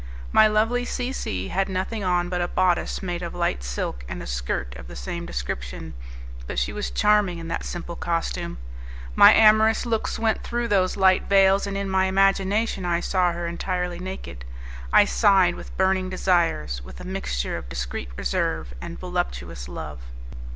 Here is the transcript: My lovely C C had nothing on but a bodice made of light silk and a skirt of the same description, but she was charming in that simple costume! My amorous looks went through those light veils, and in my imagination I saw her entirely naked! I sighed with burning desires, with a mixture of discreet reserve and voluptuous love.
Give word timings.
My 0.31 0.47
lovely 0.47 0.83
C 0.83 1.13
C 1.13 1.49
had 1.49 1.69
nothing 1.69 2.03
on 2.03 2.27
but 2.27 2.41
a 2.41 2.47
bodice 2.47 3.03
made 3.03 3.21
of 3.21 3.35
light 3.35 3.61
silk 3.63 4.03
and 4.09 4.23
a 4.23 4.25
skirt 4.25 4.75
of 4.75 4.87
the 4.87 4.95
same 4.95 5.27
description, 5.27 5.93
but 6.47 6.57
she 6.57 6.73
was 6.73 6.89
charming 6.89 7.37
in 7.37 7.49
that 7.49 7.63
simple 7.63 7.95
costume! 7.95 8.57
My 9.13 9.31
amorous 9.31 9.85
looks 9.85 10.17
went 10.17 10.41
through 10.41 10.69
those 10.69 10.97
light 10.97 11.25
veils, 11.29 11.67
and 11.67 11.77
in 11.77 11.87
my 11.87 12.05
imagination 12.05 12.83
I 12.83 12.99
saw 12.99 13.31
her 13.33 13.45
entirely 13.45 13.99
naked! 13.99 14.43
I 14.91 15.05
sighed 15.05 15.53
with 15.53 15.77
burning 15.77 16.09
desires, 16.09 16.81
with 16.83 16.99
a 16.99 17.03
mixture 17.05 17.55
of 17.55 17.69
discreet 17.69 18.09
reserve 18.17 18.73
and 18.81 18.99
voluptuous 18.99 19.67
love. 19.67 19.99